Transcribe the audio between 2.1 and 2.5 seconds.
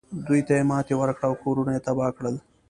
کړل.